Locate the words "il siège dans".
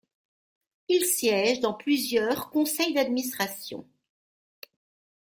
0.87-1.75